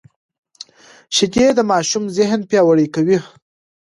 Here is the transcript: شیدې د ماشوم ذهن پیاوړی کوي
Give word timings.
شیدې 1.15 1.45
د 1.55 1.59
ماشوم 1.71 2.03
ذهن 2.17 2.39
پیاوړی 2.49 2.87
کوي 2.95 3.17